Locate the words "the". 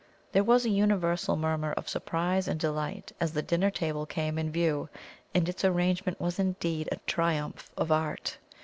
3.33-3.43